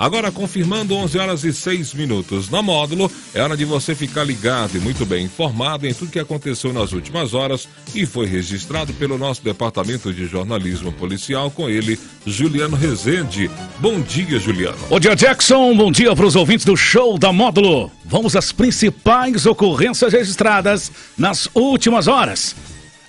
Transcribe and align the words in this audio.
Agora, 0.00 0.30
confirmando 0.30 0.94
11 0.94 1.18
horas 1.18 1.42
e 1.42 1.52
6 1.52 1.92
minutos. 1.92 2.48
Na 2.48 2.62
módulo, 2.62 3.10
é 3.34 3.42
hora 3.42 3.56
de 3.56 3.64
você 3.64 3.96
ficar 3.96 4.22
ligado 4.22 4.76
e 4.76 4.80
muito 4.80 5.04
bem 5.04 5.24
informado 5.24 5.88
em 5.88 5.92
tudo 5.92 6.12
que 6.12 6.20
aconteceu 6.20 6.72
nas 6.72 6.92
últimas 6.92 7.34
horas 7.34 7.68
e 7.92 8.06
foi 8.06 8.26
registrado 8.26 8.94
pelo 8.94 9.18
nosso 9.18 9.42
departamento 9.42 10.14
de 10.14 10.28
jornalismo 10.28 10.92
policial 10.92 11.50
com 11.50 11.68
ele, 11.68 11.98
Juliano 12.24 12.76
Rezende. 12.76 13.50
Bom 13.80 14.00
dia, 14.00 14.38
Juliano. 14.38 14.78
Bom 14.88 15.00
dia, 15.00 15.16
Jackson. 15.16 15.74
Bom 15.74 15.90
dia 15.90 16.14
para 16.14 16.26
os 16.26 16.36
ouvintes 16.36 16.64
do 16.64 16.76
show 16.76 17.18
da 17.18 17.32
módulo. 17.32 17.90
Vamos 18.04 18.36
às 18.36 18.52
principais 18.52 19.46
ocorrências 19.46 20.12
registradas 20.12 20.92
nas 21.18 21.48
últimas 21.52 22.06
horas. 22.06 22.54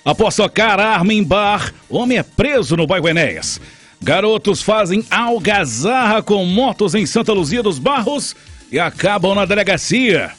Após 0.04 0.34
tocar 0.34 0.80
arma 0.80 1.14
em 1.14 1.22
bar, 1.22 1.72
homem 1.88 2.18
é 2.18 2.24
preso 2.24 2.76
no 2.76 2.84
bairro 2.84 3.08
Enéas. 3.08 3.60
Garotos 4.02 4.62
fazem 4.62 5.04
algazarra 5.10 6.22
com 6.22 6.44
motos 6.46 6.94
em 6.94 7.04
Santa 7.04 7.32
Luzia 7.32 7.62
dos 7.62 7.78
Barros 7.78 8.34
e 8.72 8.78
acabam 8.78 9.34
na 9.34 9.44
delegacia. 9.44 10.30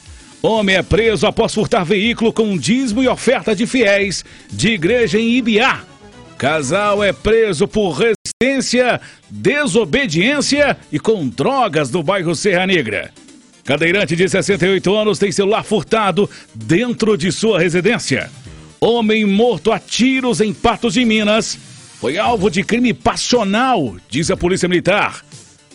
Homem 0.42 0.74
é 0.74 0.82
preso 0.82 1.28
após 1.28 1.54
furtar 1.54 1.84
veículo 1.84 2.32
com 2.32 2.56
dízimo 2.56 3.02
e 3.02 3.08
oferta 3.08 3.54
de 3.54 3.64
fiéis 3.64 4.24
de 4.50 4.70
igreja 4.70 5.18
em 5.18 5.36
Ibiá. 5.36 5.82
Casal 6.36 7.04
é 7.04 7.12
preso 7.12 7.68
por 7.68 7.92
resistência, 7.92 9.00
desobediência 9.30 10.76
e 10.90 10.98
com 10.98 11.28
drogas 11.28 11.88
no 11.92 12.02
bairro 12.02 12.34
Serra 12.34 12.66
Negra. 12.66 13.12
Cadeirante 13.64 14.16
de 14.16 14.28
68 14.28 14.92
anos 14.92 15.20
tem 15.20 15.30
celular 15.30 15.62
furtado 15.62 16.28
dentro 16.52 17.16
de 17.16 17.30
sua 17.30 17.60
residência. 17.60 18.28
Homem 18.80 19.24
morto 19.24 19.70
a 19.70 19.78
tiros 19.78 20.40
em 20.40 20.52
Patos 20.52 20.94
de 20.94 21.04
Minas 21.04 21.56
foi 22.02 22.18
alvo 22.18 22.50
de 22.50 22.64
crime 22.64 22.92
passional, 22.92 23.94
diz 24.08 24.28
a 24.28 24.36
Polícia 24.36 24.68
Militar. 24.68 25.24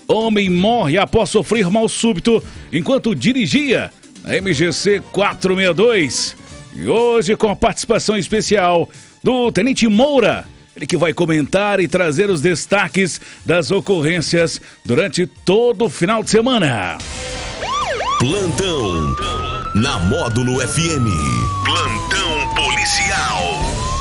Homem 0.05 0.49
morre 0.49 0.97
após 0.97 1.29
sofrer 1.29 1.69
mal 1.69 1.87
súbito 1.87 2.43
enquanto 2.69 3.15
dirigia 3.15 3.89
a 4.25 4.33
MGC 4.35 5.01
462. 5.13 6.35
E 6.75 6.85
hoje, 6.85 7.33
com 7.37 7.49
a 7.49 7.55
participação 7.55 8.17
especial 8.17 8.89
do 9.23 9.49
Tenente 9.53 9.87
Moura, 9.87 10.45
ele 10.75 10.85
que 10.85 10.97
vai 10.97 11.13
comentar 11.13 11.79
e 11.79 11.87
trazer 11.87 12.29
os 12.29 12.41
destaques 12.41 13.21
das 13.45 13.71
ocorrências 13.71 14.59
durante 14.83 15.25
todo 15.25 15.85
o 15.85 15.89
final 15.89 16.21
de 16.21 16.29
semana. 16.29 16.97
Plantão 18.19 19.15
na 19.75 19.97
Módulo 19.99 20.59
FM. 20.59 21.07
Plantão 21.63 22.53
policial. 22.53 23.96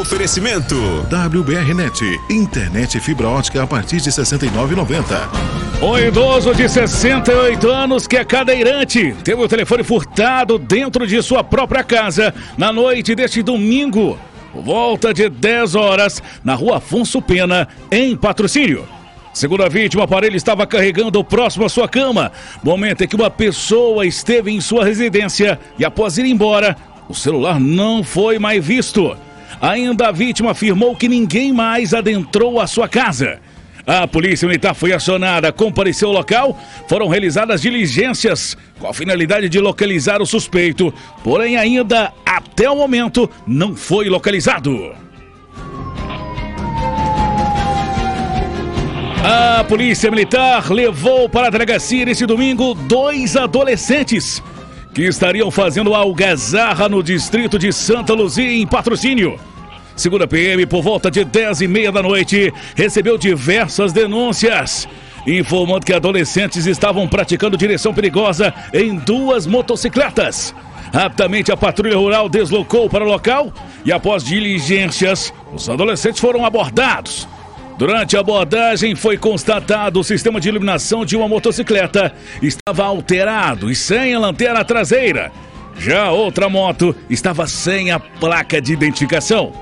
Oferecimento 0.00 0.74
WBRnet, 1.10 2.20
internet 2.30 3.00
fibra 3.00 3.28
ótica 3.28 3.62
a 3.62 3.66
partir 3.66 4.00
de 4.00 4.10
R$ 4.10 4.16
69,90. 4.16 5.58
Um 5.80 5.98
idoso 5.98 6.54
de 6.54 6.68
68 6.68 7.68
anos 7.68 8.06
que 8.06 8.16
é 8.16 8.24
cadeirante 8.24 9.14
teve 9.22 9.42
o 9.42 9.48
telefone 9.48 9.84
furtado 9.84 10.58
dentro 10.58 11.06
de 11.06 11.22
sua 11.22 11.44
própria 11.44 11.84
casa 11.84 12.34
na 12.56 12.72
noite 12.72 13.14
deste 13.14 13.42
domingo, 13.42 14.18
volta 14.54 15.14
de 15.14 15.28
10 15.28 15.74
horas, 15.74 16.22
na 16.42 16.54
rua 16.54 16.78
Afonso 16.78 17.22
Pena, 17.22 17.68
em 17.90 18.16
patrocínio. 18.16 18.86
Segundo 19.32 19.62
a 19.62 19.68
vítima, 19.68 20.02
o 20.02 20.04
aparelho 20.04 20.36
estava 20.36 20.66
carregando 20.66 21.22
próximo 21.22 21.64
à 21.64 21.68
sua 21.68 21.88
cama, 21.88 22.32
momento 22.62 23.04
em 23.04 23.06
que 23.06 23.14
uma 23.14 23.30
pessoa 23.30 24.04
esteve 24.04 24.50
em 24.50 24.60
sua 24.60 24.84
residência 24.84 25.60
e 25.78 25.84
após 25.84 26.18
ir 26.18 26.26
embora, 26.26 26.76
o 27.08 27.14
celular 27.14 27.60
não 27.60 28.02
foi 28.02 28.38
mais 28.38 28.64
visto. 28.64 29.16
Ainda 29.60 30.08
a 30.08 30.12
vítima 30.12 30.52
afirmou 30.52 30.94
que 30.94 31.08
ninguém 31.08 31.52
mais 31.52 31.92
adentrou 31.92 32.60
a 32.60 32.66
sua 32.66 32.88
casa. 32.88 33.40
A 33.86 34.06
polícia 34.06 34.46
militar 34.46 34.74
foi 34.74 34.92
acionada, 34.92 35.50
compareceu 35.50 36.08
ao 36.08 36.14
local, 36.14 36.60
foram 36.86 37.08
realizadas 37.08 37.62
diligências 37.62 38.56
com 38.78 38.86
a 38.86 38.92
finalidade 38.92 39.48
de 39.48 39.58
localizar 39.58 40.20
o 40.20 40.26
suspeito, 40.26 40.92
porém 41.24 41.56
ainda 41.56 42.12
até 42.24 42.70
o 42.70 42.76
momento 42.76 43.28
não 43.46 43.74
foi 43.74 44.08
localizado. 44.08 44.94
A 49.24 49.64
polícia 49.64 50.10
militar 50.10 50.70
levou 50.70 51.28
para 51.28 51.48
a 51.48 51.50
delegacia 51.50 52.04
neste 52.04 52.26
domingo 52.26 52.74
dois 52.74 53.36
adolescentes 53.36 54.42
que 54.98 55.04
estariam 55.04 55.48
fazendo 55.48 55.94
algazarra 55.94 56.88
no 56.88 57.04
distrito 57.04 57.56
de 57.56 57.72
Santa 57.72 58.12
Luzia 58.14 58.52
em 58.52 58.66
patrocínio. 58.66 59.38
Segundo 59.94 60.24
a 60.24 60.26
PM, 60.26 60.66
por 60.66 60.82
volta 60.82 61.08
de 61.08 61.24
10 61.24 61.60
e 61.60 61.68
meia 61.68 61.92
da 61.92 62.02
noite, 62.02 62.52
recebeu 62.74 63.16
diversas 63.16 63.92
denúncias, 63.92 64.88
informando 65.24 65.86
que 65.86 65.92
adolescentes 65.92 66.66
estavam 66.66 67.06
praticando 67.06 67.56
direção 67.56 67.94
perigosa 67.94 68.52
em 68.74 68.96
duas 68.96 69.46
motocicletas. 69.46 70.52
Rapidamente, 70.92 71.52
a 71.52 71.56
patrulha 71.56 71.96
rural 71.96 72.28
deslocou 72.28 72.90
para 72.90 73.04
o 73.04 73.08
local 73.08 73.52
e, 73.84 73.92
após 73.92 74.24
diligências, 74.24 75.32
os 75.52 75.70
adolescentes 75.70 76.20
foram 76.20 76.44
abordados. 76.44 77.28
Durante 77.78 78.16
a 78.16 78.20
abordagem, 78.20 78.96
foi 78.96 79.16
constatado 79.16 80.00
o 80.00 80.04
sistema 80.04 80.40
de 80.40 80.48
iluminação 80.48 81.04
de 81.04 81.16
uma 81.16 81.28
motocicleta 81.28 82.12
estava 82.42 82.84
alterado 82.84 83.70
e 83.70 83.74
sem 83.76 84.12
a 84.14 84.18
lanterna 84.18 84.64
traseira. 84.64 85.30
Já 85.78 86.10
outra 86.10 86.48
moto 86.48 86.92
estava 87.08 87.46
sem 87.46 87.92
a 87.92 88.00
placa 88.00 88.60
de 88.60 88.72
identificação. 88.72 89.52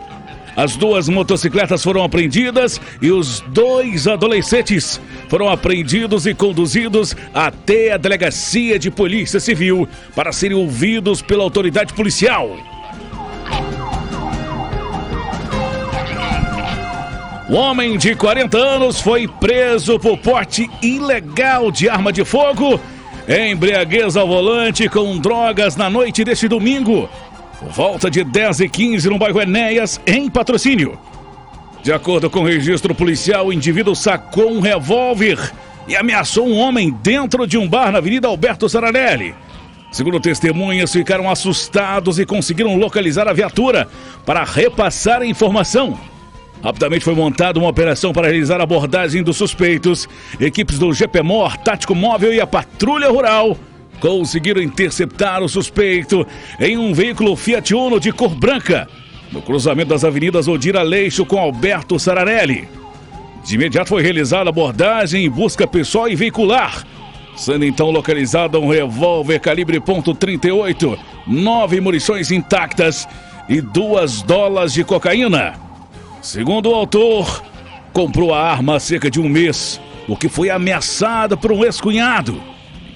As 0.57 0.77
duas 0.77 1.11
motocicletas 1.11 1.85
foram 1.85 2.03
apreendidas 2.03 2.81
e 3.03 3.13
os 3.13 3.41
dois 3.49 4.09
adolescentes 4.09 4.99
foram 5.29 5.51
apreendidos 5.51 6.27
e 6.27 6.33
conduzidos 6.33 7.15
até 7.35 7.93
a 7.93 7.99
delegacia 7.99 8.79
de 8.79 8.91
polícia 8.91 9.39
civil 9.39 9.87
para 10.15 10.33
serem 10.33 10.57
ouvidos 10.57 11.21
pela 11.21 11.45
autoridade 11.45 11.93
policial. 11.93 12.76
O 17.49 17.55
homem 17.55 17.97
de 17.97 18.17
40 18.17 18.59
anos 18.59 19.01
foi 19.01 19.29
preso 19.29 20.01
por 20.01 20.19
porte 20.19 20.69
ilegal 20.83 21.71
de 21.71 21.89
arma 21.89 22.13
de 22.13 22.25
fogo, 22.25 22.81
embriaguez 23.29 24.17
ao 24.17 24.27
volante 24.27 24.89
com 24.89 25.17
drogas 25.17 25.77
na 25.77 25.89
noite 25.89 26.25
deste 26.25 26.49
domingo, 26.49 27.09
volta 27.71 28.11
de 28.11 28.25
10 28.25 28.61
e 28.63 28.69
15 28.69 29.09
no 29.09 29.17
bairro 29.17 29.41
Enéas, 29.41 30.01
em 30.05 30.29
patrocínio. 30.29 30.99
De 31.85 31.93
acordo 31.93 32.29
com 32.29 32.41
o 32.41 32.47
registro 32.47 32.93
policial, 32.93 33.47
o 33.47 33.53
indivíduo 33.53 33.95
sacou 33.95 34.51
um 34.51 34.59
revólver 34.59 35.39
e 35.87 35.95
ameaçou 35.95 36.49
um 36.49 36.59
homem 36.59 36.91
dentro 37.01 37.47
de 37.47 37.57
um 37.57 37.69
bar 37.69 37.93
na 37.93 37.99
Avenida 37.99 38.27
Alberto 38.27 38.69
Saranelli. 38.69 39.37
Segundo 39.93 40.19
testemunhas, 40.19 40.93
ficaram 40.93 41.31
assustados 41.31 42.19
e 42.19 42.27
conseguiram 42.27 42.77
localizar 42.77 43.29
a 43.29 43.33
viatura 43.33 43.87
para 44.25 44.43
repassar 44.43 45.23
a 45.23 45.27
informação. 45.27 45.97
Rapidamente 46.63 47.05
foi 47.05 47.15
montada 47.15 47.59
uma 47.59 47.69
operação 47.69 48.13
para 48.13 48.29
realizar 48.29 48.61
a 48.61 48.65
abordagem 48.65 49.23
dos 49.23 49.37
suspeitos. 49.37 50.09
Equipes 50.41 50.79
do 50.79 50.93
GPMOR, 50.93 51.57
Tático 51.59 51.95
Móvel 51.95 52.33
e 52.33 52.41
a 52.41 52.47
Patrulha 52.47 53.09
Rural 53.09 53.57
conseguiram 54.01 54.63
interceptar 54.63 55.43
o 55.43 55.49
suspeito 55.49 56.27
em 56.61 56.77
um 56.77 56.93
veículo 56.93 57.37
Fiat 57.37 57.75
Uno 57.75 57.99
de 57.99 58.13
cor 58.13 58.35
branca, 58.35 58.89
no 59.33 59.41
cruzamento 59.41 59.89
das 59.89 60.05
avenidas 60.05 60.49
Odira 60.49 60.83
Leixo 60.83 61.25
com 61.25 61.39
Alberto 61.39 61.99
Sararelli. 61.99 62.69
De 63.45 63.55
imediato 63.55 63.89
foi 63.89 64.03
realizada 64.03 64.49
a 64.49 64.51
abordagem 64.51 65.25
em 65.25 65.31
busca 65.31 65.67
pessoal 65.67 66.09
e 66.09 66.17
veicular, 66.17 66.85
sendo 67.37 67.65
então 67.65 67.91
localizado 67.91 68.59
um 68.59 68.69
revólver 68.69 69.39
calibre 69.39 69.81
.38, 69.81 70.99
nove 71.27 71.81
munições 71.81 72.31
intactas 72.31 73.07
e 73.49 73.61
duas 73.61 74.21
dólares 74.23 74.73
de 74.73 74.83
cocaína. 74.83 75.66
Segundo 76.27 76.71
o 76.71 76.75
autor, 76.75 77.41
comprou 77.93 78.35
a 78.35 78.51
arma 78.51 78.75
há 78.75 78.81
cerca 78.81 79.09
de 79.09 79.21
um 79.21 79.29
mês, 79.29 79.81
o 80.09 80.17
que 80.17 80.29
foi 80.29 80.51
ameaçada 80.51 81.37
por 81.37 81.53
um 81.53 81.65
ex-cunhado, 81.65 82.43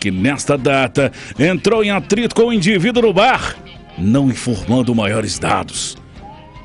que 0.01 0.11
nesta 0.11 0.59
data 0.59 1.13
entrou 1.39 1.85
em 1.85 1.93
atrito 1.93 2.35
com 2.35 2.47
o 2.47 2.53
indivíduo 2.53 3.05
no 3.05 3.13
bar, 3.13 3.55
não 3.97 4.29
informando 4.29 4.93
maiores 4.97 5.39
dados. 5.39 5.97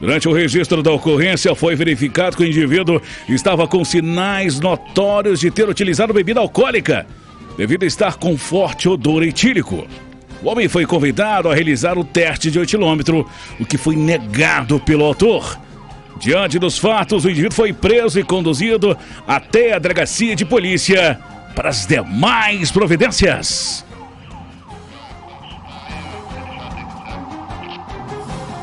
Durante 0.02 0.28
o 0.28 0.34
registro 0.34 0.82
da 0.82 0.92
ocorrência, 0.92 1.54
foi 1.54 1.76
verificado 1.76 2.36
que 2.36 2.42
o 2.42 2.48
indivíduo 2.48 3.00
estava 3.30 3.68
com 3.68 3.86
sinais 3.86 4.60
notórios 4.60 5.40
de 5.40 5.52
ter 5.52 5.70
utilizado 5.70 6.16
bebida 6.16 6.40
alcoólica, 6.40 7.06
devido 7.56 7.84
a 7.84 7.86
estar 7.88 8.16
com 8.16 8.36
forte 8.36 8.90
odor 8.90 9.22
etílico. 9.22 9.86
O 10.42 10.50
homem 10.50 10.68
foi 10.68 10.88
convidado 10.88 11.48
a 11.48 11.54
realizar 11.54 11.96
o 11.96 12.04
teste 12.04 12.50
de 12.50 12.58
etilômetro, 12.58 13.30
o 13.60 13.66
que 13.68 13.78
foi 13.78 13.96
negado 13.96 14.80
pelo 14.80 15.06
autor. 15.06 15.64
Diante 16.18 16.58
dos 16.58 16.78
fatos, 16.78 17.26
o 17.26 17.30
indivíduo 17.30 17.56
foi 17.56 17.74
preso 17.74 18.20
e 18.20 18.24
conduzido 18.24 18.98
até 19.28 19.74
a 19.74 19.80
delegacia 19.80 20.36
de 20.36 20.46
polícia 20.46 21.20
para 21.54 21.70
as 21.70 21.86
demais 21.86 22.72
providências. 22.72 23.86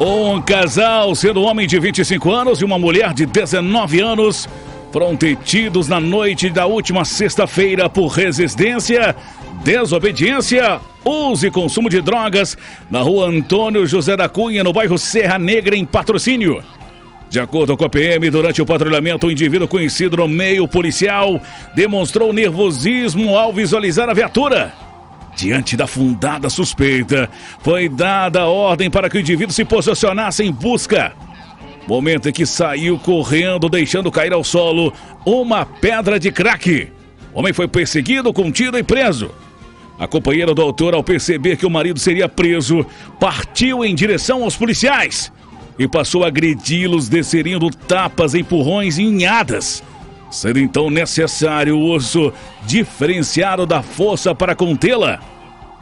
Um 0.00 0.42
casal, 0.42 1.14
sendo 1.14 1.40
um 1.40 1.44
homem 1.44 1.66
de 1.66 1.78
25 1.78 2.30
anos 2.32 2.60
e 2.60 2.64
uma 2.64 2.78
mulher 2.78 3.14
de 3.14 3.24
19 3.24 4.00
anos, 4.00 4.48
foram 4.90 5.14
detidos 5.14 5.86
na 5.86 6.00
noite 6.00 6.50
da 6.50 6.66
última 6.66 7.04
sexta-feira 7.04 7.88
por 7.88 8.08
resistência, 8.08 9.14
desobediência, 9.62 10.80
uso 11.04 11.46
e 11.46 11.50
consumo 11.50 11.88
de 11.88 12.00
drogas 12.00 12.58
na 12.90 13.00
rua 13.00 13.28
Antônio 13.28 13.86
José 13.86 14.16
da 14.16 14.28
Cunha, 14.28 14.64
no 14.64 14.72
bairro 14.72 14.98
Serra 14.98 15.38
Negra, 15.38 15.76
em 15.76 15.84
patrocínio. 15.84 16.62
De 17.32 17.40
acordo 17.40 17.74
com 17.78 17.86
a 17.86 17.88
PM, 17.88 18.28
durante 18.28 18.60
o 18.60 18.66
patrulhamento, 18.66 19.26
um 19.26 19.30
indivíduo 19.30 19.66
conhecido 19.66 20.18
no 20.18 20.28
meio 20.28 20.68
policial 20.68 21.40
demonstrou 21.74 22.30
nervosismo 22.30 23.38
ao 23.38 23.54
visualizar 23.54 24.06
a 24.10 24.12
viatura. 24.12 24.70
Diante 25.34 25.74
da 25.74 25.86
fundada 25.86 26.50
suspeita, 26.50 27.30
foi 27.60 27.88
dada 27.88 28.42
a 28.42 28.48
ordem 28.48 28.90
para 28.90 29.08
que 29.08 29.16
o 29.16 29.20
indivíduo 29.20 29.54
se 29.54 29.64
posicionasse 29.64 30.44
em 30.44 30.52
busca. 30.52 31.14
Momento 31.88 32.28
em 32.28 32.32
que 32.32 32.44
saiu 32.44 32.98
correndo, 32.98 33.66
deixando 33.66 34.12
cair 34.12 34.34
ao 34.34 34.44
solo 34.44 34.92
uma 35.24 35.64
pedra 35.64 36.20
de 36.20 36.30
crack. 36.30 36.92
O 37.32 37.38
homem 37.38 37.54
foi 37.54 37.66
perseguido, 37.66 38.30
contido 38.30 38.76
e 38.76 38.82
preso. 38.82 39.30
A 39.98 40.06
companheira 40.06 40.54
do 40.54 40.60
autor, 40.60 40.92
ao 40.92 41.02
perceber 41.02 41.56
que 41.56 41.64
o 41.64 41.70
marido 41.70 41.98
seria 41.98 42.28
preso, 42.28 42.84
partiu 43.18 43.82
em 43.82 43.94
direção 43.94 44.44
aos 44.44 44.54
policiais 44.54 45.32
e 45.78 45.88
passou 45.88 46.24
a 46.24 46.28
agredi-los, 46.28 47.08
desferindo 47.08 47.70
tapas, 47.70 48.34
empurrões 48.34 48.98
e 48.98 49.02
inhadas, 49.02 49.82
sendo 50.30 50.58
então 50.58 50.90
necessário 50.90 51.76
o 51.76 51.94
uso 51.94 52.32
diferenciado 52.66 53.66
da 53.66 53.82
força 53.82 54.34
para 54.34 54.54
contê-la. 54.54 55.20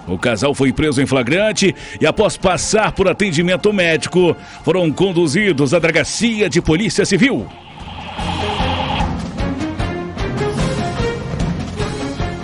O 0.06 0.19
casal 0.19 0.54
foi 0.54 0.72
preso 0.72 1.00
em 1.00 1.06
flagrante 1.06 1.75
e, 2.00 2.06
após 2.06 2.37
passar 2.37 2.92
por 2.92 3.08
atendimento 3.08 3.72
médico, 3.72 4.37
foram 4.64 4.90
conduzidos 4.90 5.75
à 5.75 5.78
delegacia 5.78 6.48
de 6.48 6.60
Polícia 6.60 7.04
Civil. 7.04 7.46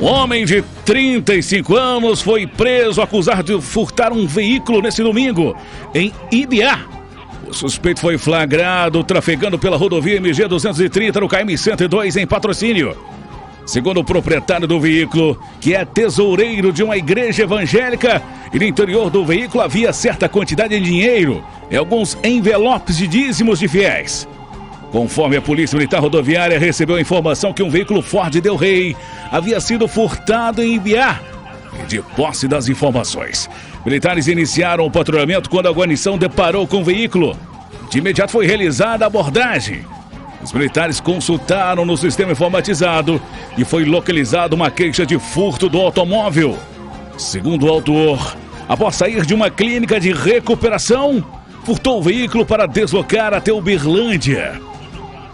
Um 0.00 0.04
homem 0.04 0.44
de 0.44 0.62
35 0.84 1.74
anos 1.74 2.20
foi 2.20 2.46
preso 2.46 3.00
acusado 3.00 3.58
de 3.58 3.64
furtar 3.64 4.12
um 4.12 4.26
veículo 4.26 4.82
nesse 4.82 5.02
domingo 5.02 5.56
em 5.94 6.12
Ibiá, 6.30 6.80
suspeito 7.56 8.00
foi 8.00 8.18
flagrado 8.18 9.02
trafegando 9.02 9.58
pela 9.58 9.76
rodovia 9.76 10.16
MG 10.16 10.46
230 10.46 11.20
no 11.20 11.28
KM 11.28 11.56
102 11.56 12.16
em 12.16 12.26
patrocínio. 12.26 12.96
Segundo 13.64 13.98
o 13.98 14.04
proprietário 14.04 14.68
do 14.68 14.78
veículo, 14.78 15.36
que 15.60 15.74
é 15.74 15.84
tesoureiro 15.84 16.72
de 16.72 16.84
uma 16.84 16.96
igreja 16.96 17.42
evangélica, 17.42 18.22
e 18.52 18.58
no 18.58 18.64
interior 18.64 19.10
do 19.10 19.24
veículo 19.24 19.64
havia 19.64 19.92
certa 19.92 20.28
quantidade 20.28 20.78
de 20.78 20.84
dinheiro 20.84 21.44
e 21.68 21.76
alguns 21.76 22.16
envelopes 22.22 22.96
de 22.96 23.08
dízimos 23.08 23.58
de 23.58 23.66
fiéis. 23.66 24.28
Conforme 24.92 25.36
a 25.36 25.42
Polícia 25.42 25.76
Militar 25.76 26.00
Rodoviária 26.00 26.58
recebeu 26.58 26.96
a 26.96 27.00
informação 27.00 27.52
que 27.52 27.62
um 27.62 27.68
veículo 27.68 28.02
Ford 28.02 28.32
Del 28.40 28.54
Rey 28.54 28.96
havia 29.32 29.60
sido 29.60 29.88
furtado 29.88 30.62
em 30.62 30.74
Ibiá. 30.74 31.20
De 31.88 32.02
posse 32.16 32.48
das 32.48 32.68
informações, 32.68 33.48
militares 33.84 34.26
iniciaram 34.26 34.84
o 34.84 34.90
patrulhamento 34.90 35.48
quando 35.48 35.68
a 35.68 35.72
guarnição 35.72 36.18
deparou 36.18 36.66
com 36.66 36.80
o 36.80 36.84
veículo. 36.84 37.36
De 37.90 37.98
imediato 37.98 38.32
foi 38.32 38.46
realizada 38.46 39.04
a 39.04 39.06
abordagem. 39.06 39.84
Os 40.42 40.52
militares 40.52 41.00
consultaram 41.00 41.84
no 41.84 41.96
sistema 41.96 42.32
informatizado 42.32 43.20
e 43.56 43.64
foi 43.64 43.84
localizada 43.84 44.54
uma 44.54 44.70
queixa 44.70 45.06
de 45.06 45.18
furto 45.18 45.68
do 45.68 45.78
automóvel. 45.78 46.58
Segundo 47.16 47.66
o 47.66 47.70
autor, 47.70 48.36
após 48.68 48.96
sair 48.96 49.24
de 49.24 49.34
uma 49.34 49.50
clínica 49.50 49.98
de 49.98 50.12
recuperação, 50.12 51.24
furtou 51.64 51.98
o 51.98 52.02
veículo 52.02 52.44
para 52.44 52.66
deslocar 52.66 53.34
até 53.34 53.52
Uberlândia. 53.52 54.60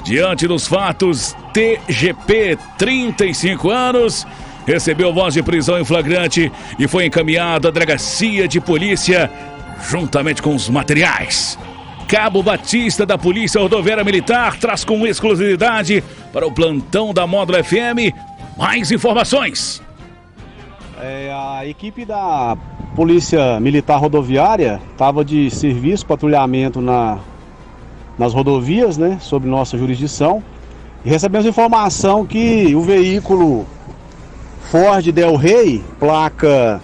Diante 0.04 0.46
dos 0.46 0.66
fatos, 0.66 1.36
TGP, 1.52 2.58
35 2.78 3.70
anos, 3.70 4.26
recebeu 4.66 5.12
voz 5.12 5.34
de 5.34 5.42
prisão 5.42 5.78
em 5.78 5.84
flagrante 5.84 6.50
e 6.78 6.86
foi 6.86 7.06
encaminhado 7.06 7.68
à 7.68 7.70
delegacia 7.70 8.46
de 8.46 8.60
polícia 8.60 9.30
juntamente 9.90 10.40
com 10.42 10.54
os 10.54 10.68
materiais. 10.68 11.58
Cabo 12.06 12.42
Batista 12.42 13.06
da 13.06 13.16
Polícia 13.16 13.60
Rodoviária 13.60 14.04
Militar 14.04 14.58
traz 14.58 14.84
com 14.84 15.06
exclusividade 15.06 16.04
para 16.32 16.46
o 16.46 16.52
plantão 16.52 17.12
da 17.12 17.26
Módulo 17.26 17.62
FM 17.64 18.14
mais 18.56 18.92
informações. 18.92 19.82
É, 21.00 21.32
a 21.34 21.66
equipe 21.66 22.04
da 22.04 22.56
Polícia 22.94 23.58
Militar 23.58 23.98
Rodoviária 23.98 24.80
estava 24.92 25.24
de 25.24 25.50
serviço, 25.50 26.06
patrulhamento 26.06 26.80
na, 26.80 27.18
nas 28.18 28.32
rodovias, 28.32 28.98
né, 28.98 29.18
sob 29.20 29.48
nossa 29.48 29.76
jurisdição. 29.76 30.42
E 31.04 31.08
recebemos 31.08 31.46
informação 31.46 32.24
que 32.24 32.74
o 32.74 32.82
veículo 32.82 33.66
Ford 34.70 35.12
Del 35.12 35.36
Rey, 35.36 35.82
placa 35.98 36.80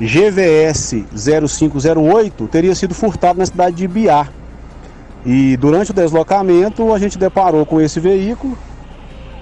GVS 0.00 1.04
0508, 1.14 2.46
teria 2.48 2.74
sido 2.74 2.94
furtado 2.94 3.38
na 3.38 3.46
cidade 3.46 3.76
de 3.76 3.88
Biá. 3.88 4.28
E 5.24 5.56
durante 5.56 5.92
o 5.92 5.94
deslocamento 5.94 6.92
a 6.92 6.98
gente 6.98 7.16
deparou 7.16 7.64
com 7.64 7.80
esse 7.80 8.00
veículo, 8.00 8.58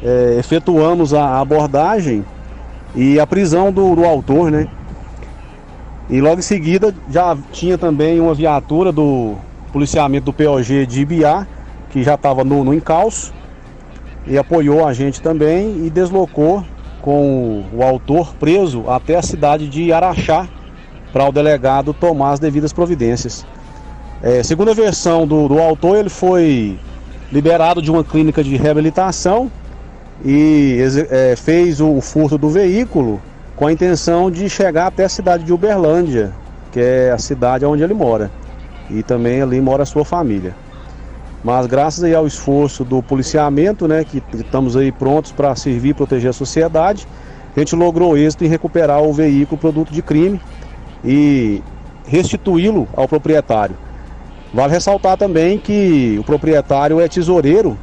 é, 0.02 0.37
efetuamos 0.38 1.14
a 1.14 1.40
abordagem 1.40 2.25
e 2.94 3.19
a 3.19 3.26
prisão 3.26 3.72
do, 3.72 3.94
do 3.94 4.04
autor, 4.04 4.50
né? 4.50 4.69
E 6.08 6.20
logo 6.20 6.40
em 6.40 6.42
seguida 6.42 6.94
já 7.08 7.37
tinha 7.52 7.78
também 7.78 8.20
uma 8.20 8.34
viatura 8.34 8.90
do 8.92 9.37
policiamento 9.72 10.26
do 10.26 10.32
POG 10.32 10.87
de 10.87 11.02
Ibiá, 11.02 11.46
que 11.90 12.02
já 12.02 12.14
estava 12.14 12.44
no, 12.44 12.64
no 12.64 12.75
encalço, 12.75 13.32
e 14.26 14.37
apoiou 14.37 14.87
a 14.87 14.92
gente 14.92 15.22
também 15.22 15.87
e 15.87 15.90
deslocou 15.90 16.64
com 17.02 17.64
o 17.73 17.82
autor 17.82 18.35
preso 18.35 18.88
até 18.88 19.17
a 19.17 19.23
cidade 19.23 19.69
de 19.69 19.93
Araxá 19.93 20.49
para 21.12 21.29
o 21.29 21.32
delegado 21.32 21.93
tomar 21.93 22.32
as 22.32 22.41
devidas 22.41 22.73
providências. 22.73 23.44
É, 24.23 24.43
segundo 24.43 24.70
a 24.70 24.75
versão 24.75 25.26
do, 25.26 25.49
do 25.49 25.58
autor, 25.58 25.97
ele 25.97 26.11
foi 26.11 26.79
liberado 27.32 27.81
de 27.81 27.91
uma 27.91 28.05
clínica 28.05 28.44
de 28.44 28.56
reabilitação 28.56 29.50
e 30.25 30.79
é, 31.11 31.35
fez 31.37 31.81
o, 31.81 32.00
furto 32.00 32.37
do 32.37 32.50
veículo 32.50 33.20
com 33.56 33.67
a 33.67 33.73
intenção 33.73 34.31
de 34.31 34.49
chegar 34.49 34.87
até 34.87 35.05
a 35.05 35.08
cidade 35.08 35.44
de 35.44 35.52
Uberlândia, 35.52 36.32
que 36.73 36.81
é 36.81 37.11
a 37.11 37.19
cidade 37.19 37.64
onde 37.64 37.82
ele 37.82 37.94
mora. 37.94 38.31
E 38.91 39.02
também 39.02 39.41
ali 39.41 39.61
mora 39.61 39.82
a 39.85 39.87
sua 39.87 40.05
família. 40.05 40.55
Mas 41.42 41.66
graças 41.66 42.04
aí 42.04 42.14
ao 42.14 42.26
esforço 42.26 42.84
do 42.84 43.02
policiamento, 43.02 43.88
né, 43.88 44.04
que 44.04 44.22
estamos 44.34 44.76
aí 44.76 44.92
prontos 44.92 45.32
para 45.32 45.54
servir 45.56 45.90
e 45.90 45.94
proteger 45.94 46.31
a 46.31 46.34
sociedade, 46.34 47.06
a 47.56 47.60
gente 47.60 47.75
logrou 47.75 48.16
êxito 48.16 48.44
em 48.44 48.48
recuperar 48.48 49.02
o 49.02 49.12
veículo 49.12 49.58
produto 49.58 49.90
de 49.90 50.02
crime 50.02 50.40
e 51.04 51.62
restituí-lo 52.06 52.87
ao 52.94 53.09
proprietário. 53.09 53.76
Vale 54.52 54.73
ressaltar 54.73 55.16
também 55.16 55.59
que 55.59 56.16
o 56.18 56.25
proprietário 56.25 57.00
é 57.00 57.09
tesoureiro 57.09 57.78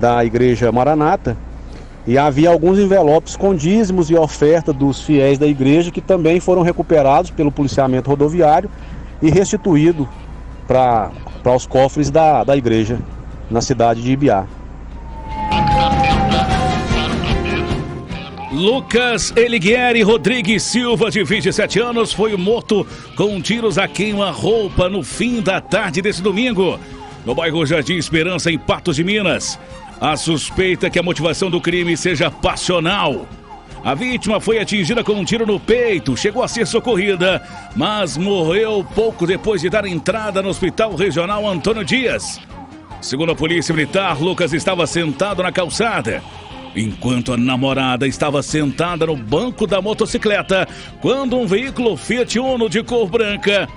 da 0.00 0.24
Igreja 0.24 0.72
Maranata 0.72 1.36
e 2.06 2.16
havia 2.16 2.50
alguns 2.50 2.78
envelopes 2.78 3.36
com 3.36 3.54
dízimos 3.54 4.10
e 4.10 4.14
oferta 4.14 4.72
dos 4.72 5.00
fiéis 5.02 5.38
da 5.38 5.46
igreja 5.46 5.90
que 5.90 6.00
também 6.00 6.38
foram 6.38 6.62
recuperados 6.62 7.30
pelo 7.30 7.50
policiamento 7.50 8.10
rodoviário 8.10 8.70
e 9.22 9.30
restituído 9.30 10.08
para 10.66 11.10
os 11.52 11.66
cofres 11.66 12.10
da, 12.10 12.44
da 12.44 12.56
igreja 12.56 12.98
na 13.50 13.60
cidade 13.60 14.02
de 14.02 14.12
Ibiá. 14.12 14.46
Lucas 18.54 19.32
Eliguieri 19.36 20.00
Rodrigues 20.02 20.62
Silva, 20.62 21.10
de 21.10 21.24
27 21.24 21.80
anos, 21.80 22.12
foi 22.12 22.36
morto 22.36 22.86
com 23.16 23.40
tiros 23.40 23.78
a 23.78 23.88
queima-roupa 23.88 24.88
no 24.88 25.02
fim 25.02 25.40
da 25.40 25.60
tarde 25.60 26.00
desse 26.00 26.22
domingo, 26.22 26.78
no 27.26 27.34
bairro 27.34 27.66
Jardim 27.66 27.96
Esperança, 27.96 28.52
em 28.52 28.58
Patos 28.58 28.94
de 28.94 29.02
Minas. 29.02 29.58
A 30.00 30.16
suspeita 30.16 30.86
é 30.86 30.90
que 30.90 31.00
a 31.00 31.02
motivação 31.02 31.50
do 31.50 31.60
crime 31.60 31.96
seja 31.96 32.30
passional. 32.30 33.26
A 33.84 33.94
vítima 33.94 34.40
foi 34.40 34.58
atingida 34.58 35.04
com 35.04 35.12
um 35.12 35.24
tiro 35.24 35.46
no 35.46 35.60
peito, 35.60 36.16
chegou 36.16 36.42
a 36.42 36.48
ser 36.48 36.66
socorrida, 36.66 37.46
mas 37.76 38.16
morreu 38.16 38.82
pouco 38.94 39.26
depois 39.26 39.60
de 39.60 39.68
dar 39.68 39.84
entrada 39.84 40.40
no 40.40 40.48
Hospital 40.48 40.94
Regional 40.96 41.46
Antônio 41.46 41.84
Dias. 41.84 42.40
Segundo 43.02 43.32
a 43.32 43.36
Polícia 43.36 43.74
Militar, 43.74 44.18
Lucas 44.18 44.54
estava 44.54 44.86
sentado 44.86 45.42
na 45.42 45.52
calçada 45.52 46.22
enquanto 46.74 47.32
a 47.32 47.36
namorada 47.36 48.06
estava 48.06 48.42
sentada 48.42 49.06
no 49.06 49.16
banco 49.16 49.66
da 49.66 49.80
motocicleta, 49.80 50.66
quando 51.00 51.38
um 51.38 51.46
veículo 51.46 51.96
Fiat 51.96 52.38
Uno 52.38 52.68
de 52.68 52.82
cor 52.82 53.08
branca, 53.08 53.68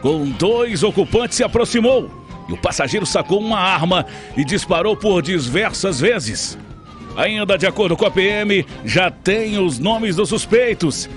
com 0.00 0.30
dois 0.30 0.82
ocupantes, 0.82 1.36
se 1.36 1.44
aproximou. 1.44 2.10
E 2.48 2.52
o 2.52 2.56
passageiro 2.56 3.04
sacou 3.04 3.40
uma 3.40 3.58
arma 3.58 4.06
e 4.36 4.44
disparou 4.44 4.96
por 4.96 5.20
diversas 5.20 6.00
vezes. 6.00 6.56
Ainda 7.16 7.56
de 7.56 7.66
acordo 7.66 7.96
com 7.96 8.04
a 8.04 8.10
PM, 8.10 8.64
já 8.84 9.10
tem 9.10 9.58
os 9.58 9.78
nomes 9.78 10.16
dos 10.16 10.28
suspeitos 10.28 11.08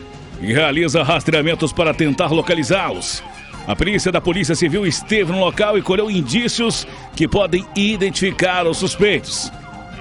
e 0.41 0.53
realiza 0.53 1.03
rastreamentos 1.03 1.73
para 1.73 1.93
tentar 1.93 2.31
localizá-los. 2.31 3.21
A 3.67 3.75
perícia 3.75 4.11
da 4.11 4.21
Polícia 4.21 4.55
Civil 4.55 4.87
esteve 4.87 5.31
no 5.31 5.39
local 5.39 5.77
e 5.77 5.81
colheu 5.81 6.09
indícios 6.09 6.87
que 7.15 7.27
podem 7.27 7.65
identificar 7.75 8.65
os 8.65 8.77
suspeitos. 8.77 9.51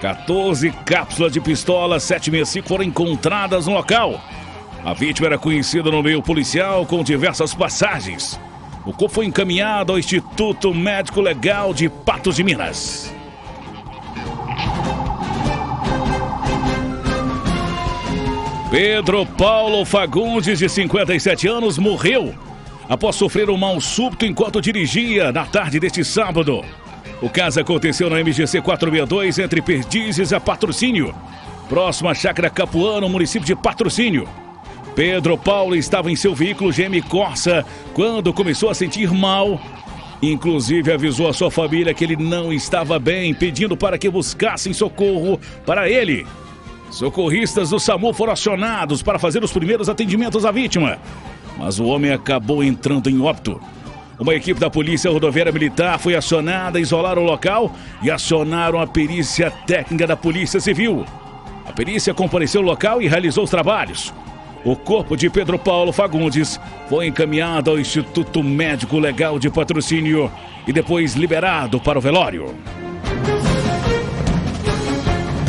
14 0.01 0.71
cápsulas 0.87 1.33
de 1.33 1.41
pistola 1.41 1.99
765 1.99 2.69
foram 2.69 2.85
encontradas 2.85 3.67
no 3.67 3.75
local. 3.75 4.23
A 4.85 4.95
vítima 4.95 5.27
era 5.27 5.39
conhecida 5.39 5.91
no 5.91 6.03
meio 6.03 6.23
policial 6.23 6.87
com 6.87 7.03
diversas 7.03 7.53
passagens. 7.53 8.39
O 8.87 8.93
corpo 8.93 9.17
foi 9.17 9.27
encaminhado 9.27 9.93
ao 9.93 9.99
Instituto 9.99 10.73
Médico 10.73 11.21
Legal 11.21 11.75
de 11.75 11.89
Patos 11.89 12.37
de 12.37 12.45
Minas. 12.45 13.18
Pedro 18.71 19.25
Paulo 19.25 19.83
Fagundes, 19.87 20.59
de 20.59 20.69
57 20.69 21.49
anos, 21.49 21.79
morreu 21.79 22.35
após 22.87 23.17
sofrer 23.17 23.49
um 23.49 23.57
mal 23.57 23.81
súbito 23.81 24.27
enquanto 24.27 24.61
dirigia 24.61 25.33
na 25.33 25.47
tarde 25.47 25.81
deste 25.81 26.05
sábado. 26.05 26.63
O 27.23 27.31
caso 27.31 27.61
aconteceu 27.61 28.11
na 28.11 28.21
MGC 28.21 28.61
462 28.61 29.39
entre 29.39 29.63
Perdizes 29.63 30.35
a 30.35 30.39
Patrocínio, 30.39 31.15
próximo 31.67 32.11
à 32.11 32.15
Chácara 32.15 32.51
Capuã, 32.51 33.01
no 33.01 33.09
município 33.09 33.47
de 33.47 33.57
Patrocínio. 33.57 34.29
Pedro 34.95 35.39
Paulo 35.39 35.75
estava 35.75 36.11
em 36.11 36.17
seu 36.17 36.35
veículo 36.35 36.71
GM 36.71 37.01
Corsa 37.09 37.65
quando 37.95 38.35
começou 38.35 38.69
a 38.69 38.75
sentir 38.75 39.11
mal. 39.11 39.59
Inclusive 40.21 40.93
avisou 40.93 41.29
a 41.29 41.33
sua 41.33 41.51
família 41.51 41.95
que 41.95 42.05
ele 42.05 42.17
não 42.17 42.53
estava 42.53 42.99
bem, 42.99 43.33
pedindo 43.33 43.79
para 43.79 43.97
que 43.97 44.11
buscassem 44.11 44.75
socorro 44.75 45.41
para 45.65 45.89
ele. 45.89 46.27
Socorristas 46.91 47.71
do 47.71 47.79
SAMU 47.79 48.13
foram 48.13 48.33
acionados 48.33 49.03
para 49.03 49.19
fazer 49.19 49.45
os 49.45 49.53
primeiros 49.53 49.89
atendimentos 49.89 50.45
à 50.45 50.51
vítima, 50.51 50.99
mas 51.57 51.79
o 51.79 51.85
homem 51.85 52.13
acabou 52.13 52.63
entrando 52.65 53.11
em 53.11 53.21
óbito. 53.21 53.61
Uma 54.19 54.35
equipe 54.35 54.59
da 54.59 54.69
Polícia 54.69 55.11
Rodoviária 55.11 55.53
Militar 55.53 55.99
foi 55.99 56.17
acionada 56.17 56.79
a 56.79 56.81
isolar 56.81 57.19
o 57.19 57.23
local 57.23 57.73
e 58.03 58.11
acionaram 58.11 58.81
a 58.81 58.87
perícia 58.87 59.51
técnica 59.51 60.07
da 60.07 60.17
Polícia 60.17 60.59
Civil. 60.59 61.05
A 61.65 61.73
perícia 61.73 62.13
compareceu 62.13 62.63
ao 62.63 62.67
local 62.67 63.01
e 63.01 63.07
realizou 63.07 63.45
os 63.45 63.51
trabalhos. 63.51 64.13
O 64.65 64.75
corpo 64.75 65.17
de 65.17 65.31
Pedro 65.31 65.57
Paulo 65.57 65.93
Fagundes 65.93 66.59
foi 66.89 67.07
encaminhado 67.07 67.71
ao 67.71 67.79
Instituto 67.79 68.43
Médico 68.43 68.99
Legal 68.99 69.39
de 69.39 69.49
Patrocínio 69.49 70.33
e 70.67 70.73
depois 70.73 71.15
liberado 71.15 71.79
para 71.79 71.99
o 71.99 72.03
velório. 72.03 72.55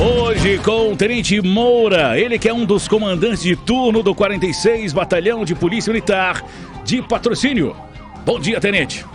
Hoje 0.02 0.58
com 0.60 0.94
o 0.94 0.96
Tenente 0.96 1.42
Moura, 1.42 2.18
ele 2.18 2.40
que 2.40 2.48
é 2.48 2.54
um 2.54 2.64
dos 2.64 2.88
comandantes 2.88 3.42
de 3.42 3.58
turno 3.58 4.02
do 4.02 4.16
46 4.16 4.94
Batalhão 4.94 5.44
de 5.44 5.54
Polícia 5.54 5.92
Militar 5.92 6.42
de 6.86 7.02
Patrocínio. 7.02 7.76
Bom 8.26 8.40
dia, 8.40 8.62
Tenente. 8.62 9.06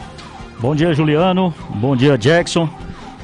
Bom 0.60 0.76
dia, 0.76 0.92
Juliano. 0.92 1.54
Bom 1.70 1.96
dia, 1.96 2.18
Jackson. 2.18 2.68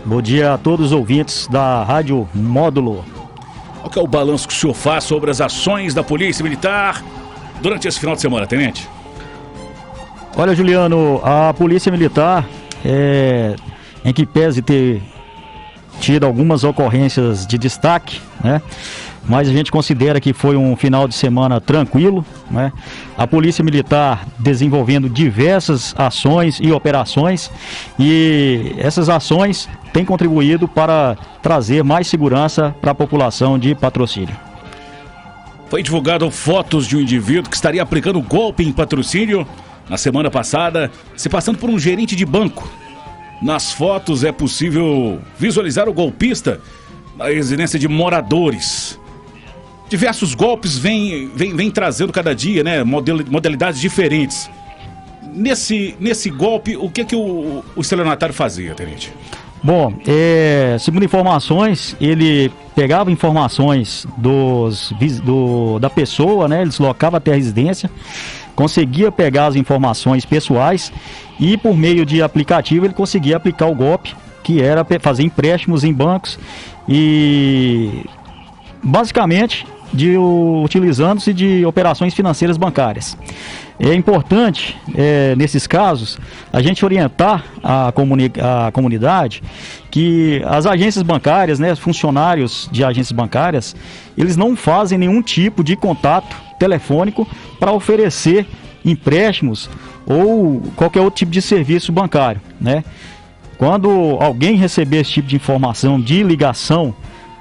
Bom 0.06 0.22
dia 0.22 0.54
a 0.54 0.58
todos 0.58 0.86
os 0.86 0.92
ouvintes 0.92 1.46
da 1.48 1.84
Rádio 1.84 2.26
Módulo. 2.34 3.04
Qual 3.82 3.92
é 3.94 4.00
o 4.00 4.06
balanço 4.06 4.48
que 4.48 4.54
o 4.54 4.56
senhor 4.56 4.72
faz 4.72 5.04
sobre 5.04 5.30
as 5.30 5.42
ações 5.42 5.92
da 5.92 6.02
Polícia 6.02 6.42
Militar 6.42 7.04
durante 7.60 7.86
esse 7.86 8.00
final 8.00 8.14
de 8.14 8.22
semana, 8.22 8.46
Tenente? 8.46 8.88
Olha, 10.34 10.54
Juliano, 10.54 11.20
a 11.22 11.52
Polícia 11.52 11.92
Militar, 11.92 12.48
é, 12.82 13.54
em 14.02 14.14
que 14.14 14.24
pese 14.24 14.62
ter 14.62 15.02
tido 16.00 16.26
algumas 16.26 16.64
ocorrências 16.64 17.46
de 17.46 17.58
destaque, 17.58 18.20
né? 18.42 18.60
Mas 19.28 19.48
a 19.48 19.52
gente 19.52 19.70
considera 19.70 20.18
que 20.18 20.32
foi 20.32 20.56
um 20.56 20.74
final 20.74 21.06
de 21.06 21.14
semana 21.14 21.60
tranquilo, 21.60 22.24
né? 22.50 22.72
A 23.16 23.26
Polícia 23.26 23.62
Militar 23.62 24.26
desenvolvendo 24.38 25.08
diversas 25.08 25.94
ações 25.96 26.58
e 26.60 26.72
operações 26.72 27.50
e 27.98 28.74
essas 28.78 29.08
ações 29.08 29.68
têm 29.92 30.04
contribuído 30.04 30.66
para 30.66 31.16
trazer 31.42 31.84
mais 31.84 32.08
segurança 32.08 32.74
para 32.80 32.92
a 32.92 32.94
população 32.94 33.58
de 33.58 33.74
patrocínio. 33.74 34.34
Foi 35.68 35.82
divulgado 35.82 36.28
fotos 36.30 36.86
de 36.86 36.96
um 36.96 37.00
indivíduo 37.00 37.48
que 37.48 37.54
estaria 37.54 37.82
aplicando 37.82 38.20
golpe 38.20 38.64
em 38.64 38.72
patrocínio 38.72 39.46
na 39.88 39.96
semana 39.96 40.30
passada, 40.30 40.90
se 41.16 41.28
passando 41.28 41.58
por 41.58 41.68
um 41.68 41.78
gerente 41.78 42.16
de 42.16 42.24
banco. 42.24 42.68
Nas 43.40 43.72
fotos 43.72 44.22
é 44.22 44.32
possível 44.32 45.20
visualizar 45.38 45.88
o 45.88 45.92
golpista 45.92 46.60
na 47.16 47.26
residência 47.26 47.78
de 47.78 47.88
moradores. 47.88 48.98
Diversos 49.88 50.34
golpes 50.34 50.78
vêm 50.78 51.30
vem 51.34 51.70
trazendo 51.70 52.12
cada 52.12 52.34
dia, 52.34 52.62
né? 52.62 52.84
Modalidades 52.84 53.80
diferentes. 53.80 54.50
Nesse, 55.32 55.94
nesse 56.00 56.28
golpe, 56.28 56.76
o 56.76 56.90
que, 56.90 57.04
que 57.04 57.16
o, 57.16 57.64
o 57.74 57.80
estelionatário 57.80 58.34
fazia, 58.34 58.74
Tenente? 58.74 59.12
Bom, 59.62 59.92
é, 60.06 60.76
segundo 60.80 61.04
informações, 61.04 61.94
ele 62.00 62.50
pegava 62.74 63.12
informações 63.12 64.06
dos, 64.16 64.92
do, 65.22 65.78
da 65.78 65.90
pessoa, 65.90 66.48
né? 66.48 66.62
Ele 66.62 66.70
deslocava 66.70 67.18
até 67.18 67.32
a 67.32 67.34
residência, 67.34 67.90
conseguia 68.60 69.10
pegar 69.10 69.46
as 69.46 69.56
informações 69.56 70.26
pessoais 70.26 70.92
e 71.38 71.56
por 71.56 71.74
meio 71.74 72.04
de 72.04 72.20
aplicativo 72.20 72.84
ele 72.84 72.92
conseguia 72.92 73.38
aplicar 73.38 73.64
o 73.68 73.74
golpe, 73.74 74.14
que 74.42 74.60
era 74.60 74.86
fazer 75.00 75.22
empréstimos 75.22 75.82
em 75.82 75.94
bancos 75.94 76.38
e 76.86 78.04
basicamente 78.82 79.66
de 79.90 80.14
utilizando-se 80.18 81.32
de 81.32 81.64
operações 81.64 82.12
financeiras 82.12 82.58
bancárias. 82.58 83.16
É 83.78 83.94
importante, 83.94 84.78
é, 84.94 85.34
nesses 85.36 85.66
casos, 85.66 86.18
a 86.52 86.60
gente 86.60 86.84
orientar 86.84 87.42
a, 87.64 87.90
comuni 87.92 88.30
a 88.38 88.70
comunidade 88.72 89.42
que 89.90 90.42
as 90.46 90.66
agências 90.66 91.02
bancárias, 91.02 91.58
né, 91.58 91.74
funcionários 91.74 92.68
de 92.70 92.84
agências 92.84 93.12
bancárias, 93.12 93.74
eles 94.18 94.36
não 94.36 94.54
fazem 94.54 94.98
nenhum 94.98 95.22
tipo 95.22 95.64
de 95.64 95.74
contato 95.76 96.49
telefônico 96.60 97.26
para 97.58 97.72
oferecer 97.72 98.46
empréstimos 98.84 99.68
ou 100.06 100.62
qualquer 100.76 101.00
outro 101.00 101.18
tipo 101.18 101.32
de 101.32 101.42
serviço 101.42 101.90
bancário, 101.90 102.40
né? 102.60 102.84
Quando 103.58 104.16
alguém 104.20 104.56
receber 104.56 105.00
esse 105.00 105.12
tipo 105.12 105.28
de 105.28 105.36
informação 105.36 106.00
de 106.00 106.22
ligação, 106.22 106.94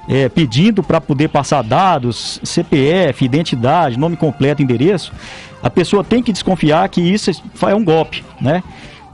é, 0.07 0.27
pedindo 0.27 0.83
para 0.83 0.99
poder 0.99 1.29
passar 1.29 1.61
dados, 1.61 2.41
CPF, 2.43 3.23
identidade, 3.23 3.97
nome 3.97 4.17
completo, 4.17 4.61
endereço, 4.61 5.13
a 5.61 5.69
pessoa 5.69 6.03
tem 6.03 6.21
que 6.23 6.33
desconfiar 6.33 6.89
que 6.89 6.99
isso 6.99 7.31
é 7.61 7.75
um 7.75 7.83
golpe, 7.83 8.23
né? 8.41 8.63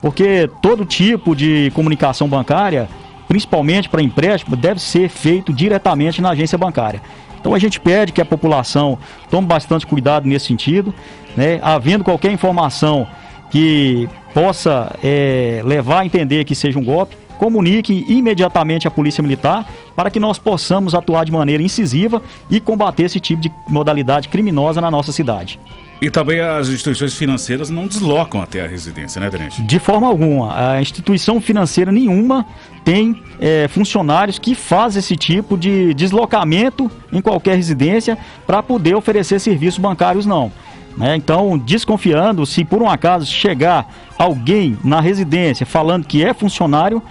Porque 0.01 0.49
todo 0.61 0.85
tipo 0.85 1.35
de 1.35 1.71
comunicação 1.75 2.27
bancária, 2.27 2.87
principalmente 3.27 3.89
para 3.89 4.01
empréstimo, 4.01 4.55
deve 4.55 4.79
ser 4.79 5.09
feito 5.09 5.51
diretamente 5.51 6.21
na 6.21 6.29
agência 6.29 6.57
bancária. 6.57 7.01
Então 7.45 7.53
a 7.53 7.59
gente 7.59 7.79
pede 7.79 8.11
que 8.11 8.19
a 8.19 8.25
população 8.25 8.97
tome 9.29 9.47
bastante 9.47 9.85
cuidado 9.85 10.27
nesse 10.27 10.47
sentido, 10.47 10.91
né? 11.37 11.59
Havendo 11.61 12.03
qualquer 12.03 12.31
informação 12.31 13.05
que 13.51 14.09
possa 14.33 14.91
é, 15.03 15.61
levar 15.63 15.99
a 15.99 16.05
entender 16.07 16.43
que 16.43 16.55
seja 16.55 16.79
um 16.79 16.83
golpe, 16.83 17.15
comunique 17.37 18.03
imediatamente 18.09 18.87
à 18.87 18.91
Polícia 18.91 19.21
Militar 19.21 19.63
para 19.95 20.09
que 20.09 20.19
nós 20.19 20.39
possamos 20.39 20.95
atuar 20.95 21.23
de 21.23 21.31
maneira 21.31 21.61
incisiva 21.61 22.19
e 22.49 22.59
combater 22.59 23.03
esse 23.03 23.19
tipo 23.19 23.39
de 23.39 23.51
modalidade 23.67 24.27
criminosa 24.27 24.81
na 24.81 24.89
nossa 24.89 25.11
cidade. 25.11 25.59
E 26.01 26.09
também 26.09 26.39
as 26.39 26.67
instituições 26.67 27.13
financeiras 27.13 27.69
não 27.69 27.87
deslocam 27.87 28.41
até 28.41 28.63
a 28.63 28.67
residência, 28.67 29.19
né, 29.19 29.29
Tenente? 29.29 29.61
De 29.61 29.79
forma 29.79 30.07
alguma. 30.07 30.73
A 30.73 30.81
instituição 30.81 31.39
financeira 31.39 31.91
nenhuma 31.91 32.45
tem 32.83 33.21
é, 33.39 33.67
funcionários 33.67 34.37
que 34.37 34.53
fazem 34.53 34.99
esse 34.99 35.15
tipo 35.15 35.57
de 35.57 35.93
deslocamento 35.93 36.91
em 37.11 37.21
qualquer 37.21 37.55
residência 37.55 38.17
para 38.45 38.61
poder 38.61 38.95
oferecer 38.95 39.39
serviços 39.39 39.79
bancários, 39.79 40.25
não. 40.25 40.51
Né? 40.97 41.15
Então, 41.15 41.57
desconfiando, 41.57 42.45
se 42.45 42.63
por 42.63 42.81
um 42.81 42.89
acaso 42.89 43.25
chegar 43.25 43.91
alguém 44.17 44.77
na 44.83 45.01
residência 45.01 45.65
falando 45.65 46.05
que 46.05 46.23
é 46.23 46.33
funcionário 46.33 47.01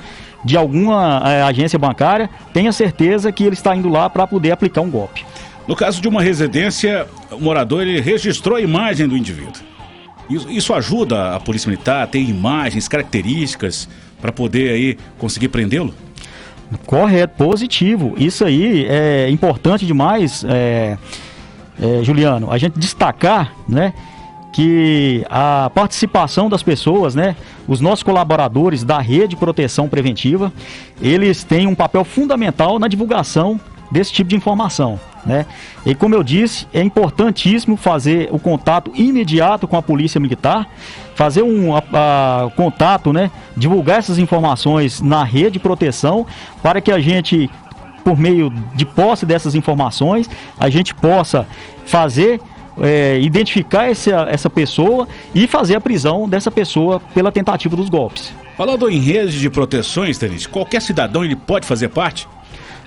de 0.45 0.57
alguma 0.57 1.23
é, 1.25 1.43
agência 1.43 1.79
bancária, 1.79 2.29
tenha 2.53 2.71
certeza 2.71 3.33
que 3.33 3.45
ele 3.45 3.55
está 3.55 3.75
indo 3.75 3.88
lá 3.88 4.11
para 4.11 4.26
poder 4.26 4.50
aplicar 4.53 4.83
um 4.83 4.91
golpe. 4.91 5.25
No 5.66 5.75
caso 5.75 6.00
de 6.00 6.09
uma 6.09 6.23
residência, 6.23 7.06
o 7.30 7.40
morador 7.40 7.83
ele 7.83 8.00
registrou 8.00 8.56
a 8.56 8.61
imagem 8.61 9.09
do 9.09 9.16
indivíduo. 9.16 9.62
Isso, 10.28 10.50
isso 10.50 10.75
ajuda 10.75 11.35
a 11.35 11.40
polícia 11.40 11.68
militar 11.68 12.02
a 12.02 12.06
ter 12.06 12.21
imagens, 12.21 12.88
características 12.88 13.88
para 14.21 14.33
poder 14.33 14.71
aí 14.71 14.99
conseguir 15.18 15.49
prendê-lo? 15.49 15.94
Correto, 16.87 17.35
positivo. 17.37 18.14
Isso 18.16 18.44
aí 18.44 18.87
é 18.88 19.28
importante 19.30 19.87
demais. 19.87 20.44
É 20.44 20.97
é, 21.80 22.02
Juliano, 22.02 22.50
a 22.50 22.59
gente 22.59 22.78
destacar, 22.78 23.52
né, 23.68 23.92
que 24.52 25.25
a 25.28 25.71
participação 25.75 26.49
das 26.49 26.62
pessoas, 26.62 27.14
né, 27.14 27.35
os 27.66 27.80
nossos 27.80 28.04
colaboradores 28.04 28.85
da 28.85 29.00
rede 29.00 29.28
de 29.28 29.37
proteção 29.37 29.88
preventiva, 29.88 30.52
eles 31.02 31.42
têm 31.42 31.66
um 31.66 31.75
papel 31.75 32.04
fundamental 32.04 32.78
na 32.78 32.87
divulgação 32.87 33.61
desse 33.90 34.12
tipo 34.12 34.30
de 34.30 34.37
informação, 34.37 34.99
né? 35.25 35.47
E 35.85 35.95
como 35.95 36.14
eu 36.14 36.23
disse, 36.23 36.66
é 36.73 36.83
importantíssimo 36.83 37.76
fazer 37.76 38.28
o 38.31 38.38
contato 38.38 38.93
imediato 38.95 39.66
com 39.66 39.76
a 39.76 39.83
polícia 39.83 40.21
militar, 40.21 40.69
fazer 41.14 41.43
um 41.43 41.75
a, 41.76 41.83
a, 41.93 42.50
contato, 42.50 43.12
né, 43.12 43.31
divulgar 43.57 43.99
essas 43.99 44.19
informações 44.19 45.00
na 45.00 45.25
rede 45.25 45.52
de 45.52 45.59
proteção 45.59 46.26
para 46.62 46.81
que 46.81 46.90
a 46.90 46.99
gente 46.99 47.49
por 48.04 48.19
meio 48.19 48.52
de 48.75 48.85
posse 48.85 49.25
dessas 49.25 49.54
informações, 49.54 50.28
a 50.61 50.69
gente 50.69 50.95
possa 50.95 51.47
fazer 51.87 52.38
é, 52.81 53.19
identificar 53.21 53.90
essa, 53.90 54.26
essa 54.28 54.50
pessoa 54.50 55.09
e 55.35 55.47
fazer 55.47 55.76
a 55.76 55.81
prisão 55.81 56.28
dessa 56.28 56.50
pessoa 56.50 57.00
pela 57.14 57.33
tentativa 57.33 57.75
dos 57.75 57.88
golpes. 57.88 58.33
Falando 58.57 58.88
em 58.90 59.00
rede 59.00 59.40
de 59.40 59.50
proteções, 59.50 60.19
Tenente, 60.19 60.49
qualquer 60.49 60.83
cidadão 60.83 61.25
ele 61.25 61.35
pode 61.35 61.66
fazer 61.66 61.88
parte? 61.88 62.28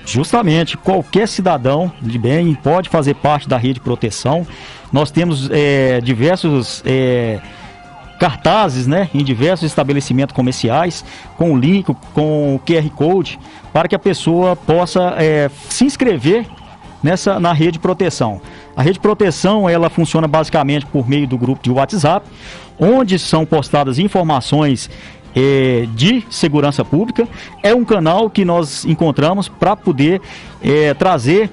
Justamente, 0.08 0.78
qualquer 0.78 1.28
cidadão 1.28 1.92
de 2.02 2.18
bem 2.18 2.56
pode 2.56 2.88
fazer 2.88 3.14
parte 3.16 3.48
da 3.48 3.58
rede 3.58 3.74
de 3.76 3.82
proteção. 3.82 4.48
Nós 4.90 5.12
temos 5.12 5.50
é, 5.52 6.00
diversos 6.00 6.82
é, 6.86 7.42
cartazes 8.18 8.88
né, 8.88 9.10
em 9.14 9.22
diversos 9.22 9.66
estabelecimentos 9.66 10.34
comerciais 10.34 11.04
com 11.36 11.52
o 11.52 11.60
link, 11.60 11.94
com 12.14 12.56
o 12.56 12.60
QR 12.60 12.90
Code, 12.92 13.38
para 13.74 13.90
que 13.90 13.96
a 13.96 14.00
pessoa 14.00 14.56
possa 14.56 15.14
é, 15.18 15.52
se 15.68 15.84
inscrever 15.84 16.46
nessa, 17.04 17.38
na 17.38 17.52
rede 17.52 17.74
de 17.74 17.80
proteção. 17.80 18.42
A 18.78 18.82
rede 18.82 18.94
de 18.94 19.02
proteção 19.02 19.70
ela 19.70 19.90
funciona 19.90 20.26
basicamente 20.26 20.86
por 20.86 21.08
meio 21.08 21.28
do 21.28 21.38
grupo 21.38 21.62
de 21.62 21.70
WhatsApp, 21.70 22.26
onde 22.80 23.20
são 23.20 23.46
postadas 23.46 24.00
informações 24.00 24.90
é, 25.38 25.88
de 25.94 26.25
segurança 26.32 26.84
pública. 26.84 27.27
É 27.62 27.75
um 27.75 27.86
canal 27.86 28.27
que 28.27 28.44
nós 28.44 28.84
encontramos 28.86 29.48
para 29.48 29.75
poder 29.75 30.20
é, 30.63 30.96
trazer 30.96 31.51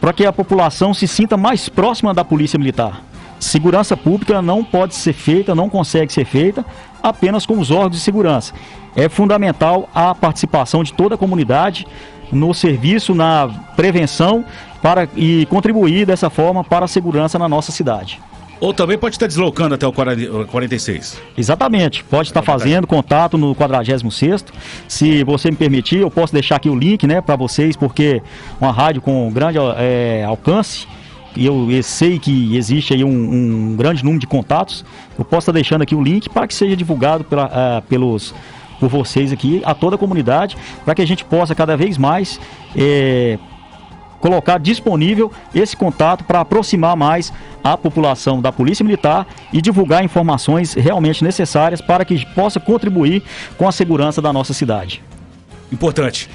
para 0.00 0.12
que 0.12 0.24
a 0.24 0.32
população 0.32 0.94
se 0.94 1.08
sinta 1.08 1.36
mais 1.36 1.68
próxima 1.68 2.14
da 2.14 2.24
polícia 2.24 2.56
militar. 2.56 3.02
Segurança 3.40 3.96
pública 3.96 4.40
não 4.40 4.62
pode 4.62 4.94
ser 4.94 5.12
feita, 5.12 5.54
não 5.54 5.68
consegue 5.68 6.12
ser 6.12 6.24
feita 6.24 6.64
apenas 7.02 7.44
com 7.44 7.58
os 7.58 7.70
órgãos 7.70 7.92
de 7.92 8.00
segurança. 8.00 8.54
É 8.94 9.08
fundamental 9.08 9.88
a 9.92 10.14
participação 10.14 10.84
de 10.84 10.92
toda 10.92 11.16
a 11.16 11.18
comunidade 11.18 11.86
no 12.30 12.54
serviço, 12.54 13.14
na 13.14 13.48
prevenção 13.74 14.44
para, 14.80 15.08
e 15.16 15.46
contribuir 15.46 16.06
dessa 16.06 16.30
forma 16.30 16.62
para 16.62 16.84
a 16.84 16.88
segurança 16.88 17.38
na 17.38 17.48
nossa 17.48 17.72
cidade. 17.72 18.20
Ou 18.58 18.72
também 18.72 18.96
pode 18.96 19.14
estar 19.14 19.26
deslocando 19.26 19.74
até 19.74 19.86
o 19.86 19.92
46. 19.92 21.20
Exatamente, 21.36 22.02
pode 22.04 22.28
estar 22.28 22.42
fazendo 22.42 22.86
contato 22.86 23.36
no 23.36 23.54
46 23.54 24.44
Se 24.88 25.22
você 25.24 25.50
me 25.50 25.56
permitir, 25.56 25.98
eu 25.98 26.10
posso 26.10 26.32
deixar 26.32 26.56
aqui 26.56 26.70
o 26.70 26.74
link 26.74 27.06
né, 27.06 27.20
para 27.20 27.36
vocês, 27.36 27.76
porque 27.76 28.22
uma 28.60 28.72
rádio 28.72 29.02
com 29.02 29.30
grande 29.30 29.58
é, 29.76 30.24
alcance, 30.26 30.86
eu, 31.36 31.70
eu, 31.70 31.82
sei 31.82 32.18
que 32.18 32.56
existe 32.56 32.94
aí 32.94 33.04
um, 33.04 33.10
um, 33.10 33.76
grande 33.76 34.02
número 34.02 34.20
de 34.20 34.26
contatos, 34.26 34.84
eu 35.18 35.24
posso 35.24 35.44
estar 35.44 35.52
deixando 35.52 35.82
aqui 35.82 35.94
o 35.94 36.02
link 36.02 36.30
para 36.30 36.46
que 36.46 36.54
seja 36.54 36.74
divulgado 36.74 37.24
pela, 37.24 37.46
uh, 37.46 37.82
pelos 37.82 38.34
por 38.80 38.88
vocês 38.88 39.32
aqui, 39.32 39.62
a 39.64 39.74
toda 39.74 39.96
a 39.96 39.98
comunidade, 39.98 40.56
para 40.84 40.94
que 40.94 41.02
a 41.02 41.06
gente 41.06 41.24
possa 41.24 41.54
cada 41.54 41.76
vez 41.76 41.96
mais 41.96 42.40
é, 42.76 43.38
colocar 44.20 44.58
disponível 44.58 45.30
esse 45.54 45.76
contato 45.76 46.24
para 46.24 46.40
aproximar 46.40 46.96
mais 46.96 47.32
a 47.62 47.76
população 47.76 48.40
da 48.40 48.52
Polícia 48.52 48.84
Militar 48.84 49.26
e 49.52 49.60
divulgar 49.60 50.04
informações 50.04 50.74
realmente 50.74 51.22
necessárias 51.22 51.80
para 51.80 52.04
que 52.04 52.24
possa 52.34 52.60
contribuir 52.60 53.22
com 53.56 53.68
a 53.68 53.72
segurança 53.72 54.22
da 54.22 54.32
nossa 54.32 54.52
cidade. 54.52 55.02
Importante. 55.72 56.28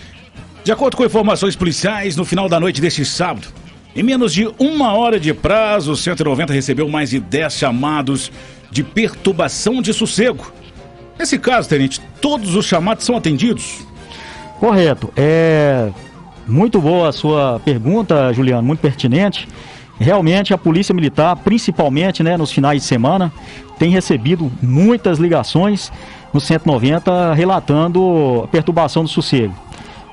De 0.64 0.72
acordo 0.72 0.96
com 0.96 1.06
informações 1.06 1.56
policiais, 1.56 2.16
no 2.16 2.26
final 2.26 2.48
da 2.48 2.60
noite 2.60 2.80
deste 2.82 3.04
sábado, 3.04 3.48
em 3.96 4.04
menos 4.04 4.34
de 4.34 4.50
uma 4.60 4.94
hora 4.94 5.20
de 5.20 5.34
prazo, 5.34 5.94
o 5.94 5.96
190 5.96 6.54
recebeu 6.54 6.88
mais 6.88 7.10
de 7.10 7.20
10 7.20 7.54
chamados 7.54 8.32
de 8.70 8.84
perturbação 8.84 9.82
de 9.82 9.94
sossego 9.94 10.52
Nesse 11.22 11.38
caso, 11.38 11.70
tenente, 11.70 12.02
todos 12.20 12.56
os 12.56 12.66
chamados 12.66 13.06
são 13.06 13.16
atendidos? 13.16 13.86
Correto. 14.60 15.14
É 15.16 15.92
muito 16.48 16.80
boa 16.80 17.10
a 17.10 17.12
sua 17.12 17.60
pergunta, 17.64 18.34
Juliano, 18.34 18.64
muito 18.64 18.80
pertinente. 18.80 19.48
Realmente 20.00 20.54
a 20.54 20.58
Polícia 20.58 20.94
Militar, 20.96 21.36
principalmente 21.38 22.24
né, 22.24 22.36
nos 22.36 22.52
finais 22.52 22.82
de 22.82 22.88
semana, 22.88 23.32
tem 23.78 23.92
recebido 23.92 24.52
muitas 24.62 25.20
ligações 25.20 25.92
no 26.34 26.40
190 26.40 27.34
relatando 27.34 28.48
perturbação 28.52 29.04
do 29.04 29.10
sossego. 29.10 29.54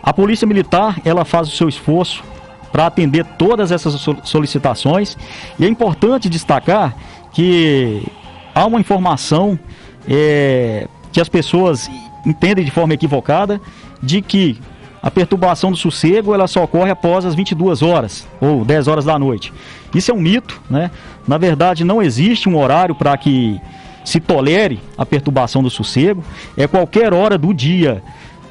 A 0.02 0.12
Polícia 0.12 0.46
Militar, 0.46 1.00
ela 1.04 1.24
faz 1.24 1.48
o 1.48 1.50
seu 1.50 1.68
esforço 1.68 2.22
para 2.70 2.86
atender 2.86 3.24
todas 3.38 3.72
essas 3.72 4.06
solicitações 4.24 5.16
e 5.58 5.64
é 5.64 5.68
importante 5.68 6.28
destacar 6.28 6.94
que 7.32 8.02
há 8.54 8.66
uma 8.66 8.80
informação 8.80 9.58
é, 10.08 10.86
que 11.12 11.20
as 11.20 11.28
pessoas 11.28 11.90
entendem 12.26 12.64
de 12.64 12.70
forma 12.70 12.94
equivocada 12.94 13.60
de 14.02 14.20
que 14.20 14.60
a 15.02 15.10
perturbação 15.10 15.70
do 15.70 15.76
sossego 15.76 16.34
ela 16.34 16.46
só 16.46 16.64
ocorre 16.64 16.90
após 16.90 17.24
as 17.24 17.34
22 17.34 17.82
horas 17.82 18.26
ou 18.40 18.64
10 18.64 18.88
horas 18.88 19.04
da 19.04 19.18
noite. 19.18 19.52
Isso 19.94 20.10
é 20.10 20.14
um 20.14 20.20
mito, 20.20 20.60
né? 20.68 20.90
Na 21.26 21.38
verdade, 21.38 21.84
não 21.84 22.02
existe 22.02 22.48
um 22.48 22.58
horário 22.58 22.94
para 22.94 23.16
que 23.16 23.60
se 24.04 24.20
tolere 24.20 24.80
a 24.96 25.04
perturbação 25.04 25.62
do 25.62 25.70
sossego. 25.70 26.24
É 26.56 26.66
qualquer 26.66 27.12
hora 27.12 27.36
do 27.36 27.52
dia, 27.52 28.02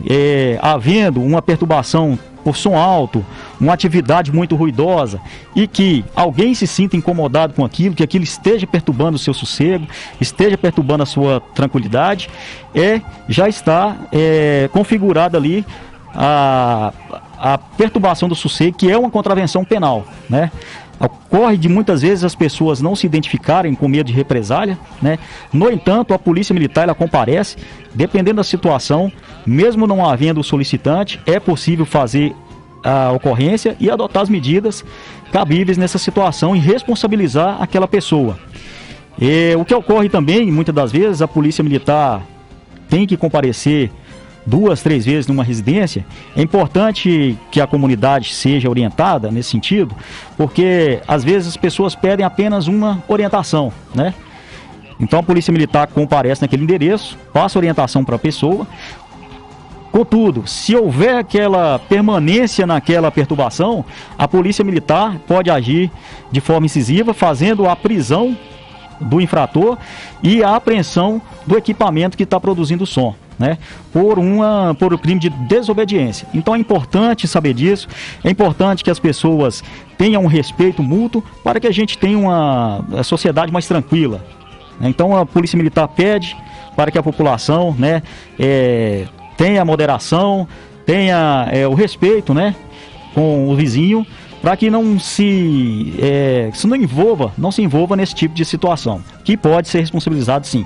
é, 0.08 0.58
havendo 0.62 1.22
uma 1.22 1.42
perturbação 1.42 2.18
por 2.44 2.56
som 2.56 2.78
alto, 2.78 3.26
uma 3.60 3.74
atividade 3.74 4.32
muito 4.32 4.56
ruidosa 4.56 5.20
e 5.54 5.68
que 5.68 6.06
alguém 6.16 6.54
se 6.54 6.66
sinta 6.66 6.96
incomodado 6.96 7.54
com 7.54 7.66
aquilo, 7.66 7.94
que 7.94 8.04
aquilo 8.04 8.24
esteja 8.24 8.66
perturbando 8.66 9.18
o 9.18 9.20
seu 9.20 9.34
sossego, 9.34 9.86
esteja 10.22 10.58
perturbando 10.58 11.04
a 11.04 11.06
sua 11.06 11.42
tranquilidade, 11.54 12.30
é 12.74 13.02
já 13.28 13.50
está 13.50 13.98
é, 14.14 14.70
configurada 14.72 15.38
ali 15.38 15.66
a, 16.13 16.93
a 17.38 17.58
perturbação 17.58 18.28
do 18.28 18.36
sossego, 18.36 18.78
que 18.78 18.91
é 18.91 18.98
uma 18.98 19.10
contravenção 19.10 19.63
penal, 19.63 20.06
né? 20.30 20.52
Ocorre 21.00 21.58
de 21.58 21.70
muitas 21.70 22.02
vezes 22.02 22.24
as 22.24 22.34
pessoas 22.34 22.82
não 22.82 22.96
se 22.96 23.06
identificarem 23.06 23.76
com 23.76 23.88
medo 23.88 24.08
de 24.08 24.13
represália, 24.13 24.78
né? 25.00 25.20
No 25.54 25.70
entanto, 25.70 26.13
a 26.13 26.20
polícia 26.20 26.54
militar 26.54 26.84
ela 26.84 26.96
comparece, 26.96 27.58
dependendo 27.93 28.38
da 28.38 28.43
situação, 28.43 29.12
mesmo 29.46 29.86
não 29.86 30.04
havendo 30.04 30.43
solicitante, 30.43 31.20
é 31.28 31.39
possível 31.39 31.86
fazer 31.86 32.36
a 32.84 33.12
ocorrência 33.12 33.76
e 33.80 33.91
adotar 33.91 34.24
as 34.24 34.30
medidas 34.30 34.84
cabíveis 35.32 35.78
nessa 35.78 35.98
situação 35.98 36.56
e 36.56 36.60
responsabilizar 36.60 37.62
aquela 37.62 37.88
pessoa. 37.88 38.39
E, 39.20 39.56
o 39.56 39.65
que 39.65 39.74
ocorre 39.74 40.10
também, 40.10 40.52
muitas 40.52 40.74
das 40.74 40.91
vezes, 40.91 41.22
a 41.22 41.28
polícia 41.28 41.63
militar 41.63 42.24
tem 42.89 43.06
que 43.06 43.17
comparecer 43.17 43.91
duas, 44.48 44.82
três 44.82 45.06
vezes 45.06 45.28
numa 45.28 45.44
residência, 45.44 46.06
é 46.36 46.42
importante 46.42 47.38
que 47.52 47.60
a 47.60 47.68
comunidade 47.68 48.34
seja 48.34 48.70
orientada 48.70 49.30
nesse 49.30 49.50
sentido, 49.50 49.94
porque 50.38 51.02
às 51.06 51.24
vezes 51.24 51.50
as 51.50 51.58
pessoas 51.58 51.94
pedem 51.94 52.26
apenas 52.26 52.68
uma 52.68 53.04
orientação, 53.10 53.74
né? 53.94 54.14
Então 55.00 55.20
a 55.20 55.24
polícia 55.24 55.52
militar 55.52 55.88
comparece 55.88 56.42
naquele 56.42 56.64
endereço, 56.64 57.18
passa 57.34 57.60
orientação 57.60 58.04
para 58.04 58.16
a 58.16 58.20
pessoa. 58.20 58.66
Contudo, 59.92 60.48
se 60.48 60.76
houver 60.76 61.18
aquela 61.18 61.78
permanência 61.78 62.66
naquela 62.66 63.12
perturbação, 63.12 63.86
a 64.18 64.28
polícia 64.28 64.64
militar 64.64 65.20
pode 65.28 65.52
agir 65.52 65.92
de 66.32 66.40
forma 66.40 66.66
incisiva, 66.66 67.14
fazendo 67.14 67.68
a 67.68 67.76
prisão 67.76 68.36
do 69.00 69.22
infrator 69.22 69.78
e 70.24 70.44
a 70.44 70.56
apreensão 70.56 71.22
do 71.46 71.56
equipamento 71.58 72.18
que 72.18 72.24
está 72.24 72.40
produzindo 72.40 72.86
som 72.86 73.14
né, 73.38 73.58
por, 73.93 74.17
uma, 74.17 74.76
por 74.80 74.93
um 74.93 74.97
crime 74.97 75.19
de 75.19 75.30
desobediência. 75.30 76.28
Então 76.34 76.56
é 76.56 76.58
importante 76.58 77.28
saber 77.28 77.54
disso, 77.54 77.88
é 78.23 78.30
importante 78.30 78.84
que 78.84 78.89
as 78.89 79.00
pessoas 79.00 79.63
tenham 79.97 80.23
um 80.23 80.28
respeito 80.28 80.82
mútuo 80.82 81.23
para 81.43 81.60
que 81.60 81.67
a 81.67 81.71
gente 81.71 81.97
tenha 81.97 82.17
uma 82.17 82.84
sociedade 83.04 83.52
mais 83.52 83.67
tranquila. 83.67 84.23
Então 84.82 85.15
a 85.15 85.26
Polícia 85.26 85.58
Militar 85.58 85.88
pede 85.88 86.36
para 86.76 86.91
que 86.91 86.97
a 86.97 87.04
população 87.04 87.76
né, 87.78 88.04
é, 88.39 89.08
tenha 89.36 89.65
moderação, 89.65 90.47
tenha 90.86 91.47
é, 91.52 91.67
o 91.67 91.73
respeito 91.73 92.34
né, 92.34 92.56
com 93.13 93.50
o 93.50 93.56
vizinho, 93.56 94.06
para 94.41 94.56
que 94.56 94.69
não 94.69 95.00
se, 95.00 95.95
é, 96.00 96.52
se 96.54 96.67
não 96.67 96.76
envolva, 96.76 97.34
não 97.38 97.52
se 97.52 97.62
envolva 97.62 97.95
nesse 97.95 98.13
tipo 98.13 98.36
de 98.36 98.45
situação, 98.45 99.02
que 99.23 99.36
pode 99.36 99.67
ser 99.67 99.80
responsabilizado 99.80 100.45
sim. 100.45 100.65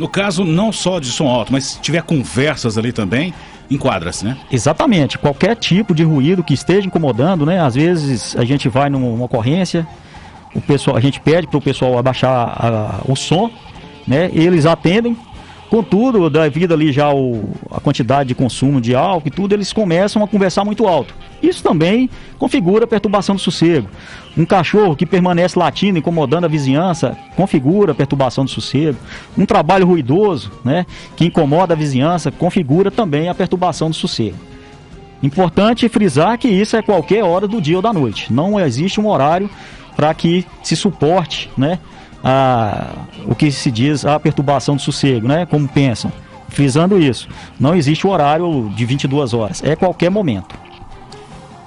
No 0.00 0.08
caso, 0.08 0.46
não 0.46 0.72
só 0.72 0.98
de 0.98 1.08
som 1.08 1.28
alto, 1.28 1.52
mas 1.52 1.64
se 1.64 1.80
tiver 1.80 2.02
conversas 2.02 2.78
ali 2.78 2.90
também, 2.90 3.34
enquadra-se, 3.70 4.24
né? 4.24 4.34
Exatamente. 4.50 5.18
Qualquer 5.18 5.54
tipo 5.54 5.94
de 5.94 6.02
ruído 6.02 6.42
que 6.42 6.54
esteja 6.54 6.86
incomodando, 6.86 7.44
né? 7.44 7.60
Às 7.60 7.74
vezes 7.74 8.34
a 8.34 8.42
gente 8.42 8.66
vai 8.66 8.88
numa 8.88 9.22
ocorrência, 9.22 9.86
o 10.54 10.60
pessoal, 10.62 10.96
a 10.96 11.00
gente 11.00 11.20
pede 11.20 11.46
para 11.46 11.58
o 11.58 11.60
pessoal 11.60 11.98
abaixar 11.98 12.32
a, 12.32 13.00
o 13.06 13.14
som, 13.14 13.50
né? 14.08 14.30
Eles 14.32 14.64
atendem, 14.64 15.14
Contudo, 15.68 16.28
devido 16.30 16.72
ali 16.72 16.90
já 16.90 17.12
o, 17.12 17.50
a 17.70 17.78
quantidade 17.78 18.30
de 18.30 18.34
consumo 18.34 18.80
de 18.80 18.92
álcool 18.92 19.28
e 19.28 19.30
tudo, 19.30 19.52
eles 19.52 19.72
começam 19.72 20.24
a 20.24 20.26
conversar 20.26 20.64
muito 20.64 20.84
alto. 20.88 21.14
Isso 21.42 21.62
também 21.62 22.10
configura 22.38 22.86
perturbação 22.86 23.34
do 23.34 23.40
sossego. 23.40 23.88
Um 24.36 24.44
cachorro 24.44 24.94
que 24.94 25.06
permanece 25.06 25.58
latindo, 25.58 25.98
incomodando 25.98 26.44
a 26.44 26.48
vizinhança, 26.48 27.16
configura 27.36 27.94
perturbação 27.94 28.44
do 28.44 28.50
sossego. 28.50 28.98
Um 29.36 29.46
trabalho 29.46 29.86
ruidoso, 29.86 30.52
né, 30.64 30.86
que 31.16 31.24
incomoda 31.24 31.74
a 31.74 31.76
vizinhança, 31.76 32.30
configura 32.30 32.90
também 32.90 33.28
a 33.28 33.34
perturbação 33.34 33.90
do 33.90 33.96
sossego. 33.96 34.36
Importante 35.22 35.88
frisar 35.88 36.38
que 36.38 36.48
isso 36.48 36.76
é 36.76 36.82
qualquer 36.82 37.24
hora 37.24 37.46
do 37.46 37.60
dia 37.60 37.76
ou 37.76 37.82
da 37.82 37.92
noite. 37.92 38.32
Não 38.32 38.58
existe 38.58 39.00
um 39.00 39.08
horário 39.08 39.50
para 39.96 40.14
que 40.14 40.46
se 40.62 40.76
suporte, 40.76 41.50
né, 41.56 41.78
a, 42.22 42.92
o 43.26 43.34
que 43.34 43.50
se 43.50 43.70
diz 43.70 44.04
a 44.04 44.18
perturbação 44.18 44.76
do 44.76 44.82
sossego, 44.82 45.26
né, 45.26 45.46
como 45.46 45.68
pensam. 45.68 46.12
Frisando 46.48 46.98
isso, 46.98 47.28
não 47.58 47.74
existe 47.74 48.06
o 48.06 48.10
horário 48.10 48.70
de 48.74 48.84
22 48.84 49.34
horas, 49.34 49.62
é 49.62 49.76
qualquer 49.76 50.10
momento. 50.10 50.69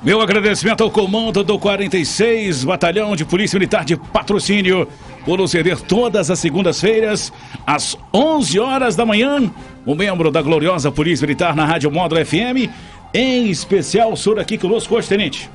Meu 0.03 0.19
agradecimento 0.19 0.83
ao 0.83 0.91
comando 0.91 1.45
do 1.45 1.57
46 1.57 2.65
Batalhão 2.65 3.15
de 3.15 3.23
Polícia 3.23 3.57
Militar 3.57 3.85
de 3.85 3.95
Patrocínio 3.95 4.85
por 5.23 5.37
nos 5.37 5.51
ceder 5.51 5.79
todas 5.79 6.29
as 6.29 6.39
segundas-feiras, 6.39 7.31
às 7.65 7.97
11 8.13 8.59
horas 8.59 8.97
da 8.97 9.05
manhã, 9.05 9.49
um 9.87 9.95
membro 9.95 10.29
da 10.29 10.41
gloriosa 10.41 10.91
Polícia 10.91 11.25
Militar 11.25 11.55
na 11.55 11.63
Rádio 11.63 11.89
Módulo 11.89 12.25
FM, 12.25 12.69
em 13.13 13.49
especial 13.49 14.13
senhor 14.17 14.41
aqui 14.41 14.57
conosco 14.57 14.93
hoje, 14.93 15.07
Tenente. 15.07 15.49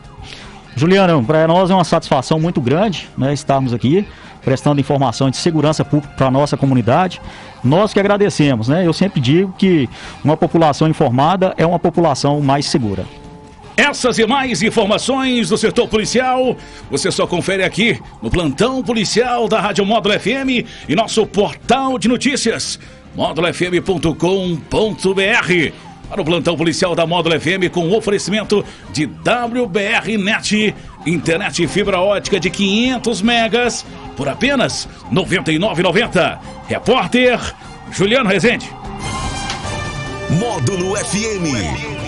Juliano, 0.74 1.22
para 1.22 1.46
nós 1.46 1.70
é 1.70 1.74
uma 1.74 1.84
satisfação 1.84 2.40
muito 2.40 2.58
grande 2.58 3.06
né, 3.18 3.34
estarmos 3.34 3.74
aqui 3.74 4.06
prestando 4.42 4.80
informação 4.80 5.28
de 5.28 5.36
segurança 5.36 5.84
pública 5.84 6.14
para 6.16 6.28
a 6.28 6.30
nossa 6.30 6.56
comunidade. 6.56 7.20
Nós 7.62 7.92
que 7.92 8.00
agradecemos, 8.00 8.66
né? 8.66 8.86
Eu 8.86 8.94
sempre 8.94 9.20
digo 9.20 9.52
que 9.58 9.86
uma 10.24 10.38
população 10.38 10.88
informada 10.88 11.52
é 11.58 11.66
uma 11.66 11.78
população 11.78 12.40
mais 12.40 12.64
segura. 12.64 13.04
Essas 13.78 14.18
e 14.18 14.26
mais 14.26 14.60
informações 14.60 15.50
do 15.50 15.56
setor 15.56 15.86
policial, 15.86 16.56
você 16.90 17.12
só 17.12 17.28
confere 17.28 17.62
aqui 17.62 17.96
no 18.20 18.28
plantão 18.28 18.82
policial 18.82 19.46
da 19.46 19.60
Rádio 19.60 19.86
Módulo 19.86 20.18
FM 20.18 20.66
e 20.88 20.96
nosso 20.96 21.24
portal 21.24 21.96
de 21.96 22.08
notícias, 22.08 22.76
módulofm.com.br. 23.14 25.72
Para 26.08 26.20
o 26.20 26.24
plantão 26.24 26.56
policial 26.56 26.96
da 26.96 27.06
Módulo 27.06 27.40
FM 27.40 27.70
com 27.70 27.88
oferecimento 27.92 28.64
de 28.92 29.06
WBR 29.06 30.18
Net, 30.18 30.74
internet 31.06 31.64
fibra 31.68 32.00
ótica 32.00 32.40
de 32.40 32.50
500 32.50 33.22
megas 33.22 33.86
por 34.16 34.28
apenas 34.28 34.88
R$ 35.08 35.14
99,90. 35.14 36.38
Repórter 36.66 37.38
Juliano 37.92 38.28
Rezende. 38.28 38.68
Módulo 40.30 40.96
FM. 40.96 42.07